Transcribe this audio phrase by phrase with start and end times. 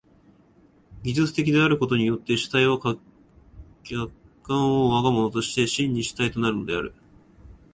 [1.03, 2.75] 技術的であることによって主体は
[3.83, 4.09] 客
[4.41, 6.95] 観を我が物として真に主体となるのである。